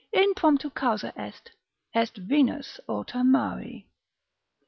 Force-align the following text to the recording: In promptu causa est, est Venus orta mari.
In 0.15 0.33
promptu 0.33 0.73
causa 0.73 1.13
est, 1.15 1.51
est 1.93 2.17
Venus 2.23 2.79
orta 2.89 3.23
mari. 3.23 3.85